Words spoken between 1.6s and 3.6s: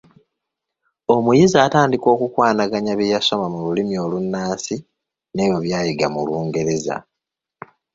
atandika okukwanaganya bye yasoma mu